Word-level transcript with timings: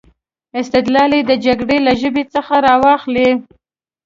استدلال 0.61 1.11
یې 1.17 1.21
د 1.29 1.31
جګړې 1.45 1.77
له 1.85 1.91
ژبې 2.01 2.23
څخه 2.33 2.55
را 2.65 2.75
واخلي. 2.85 3.29